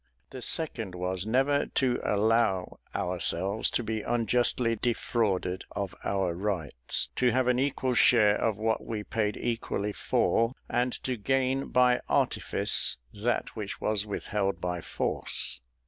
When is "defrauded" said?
4.75-5.63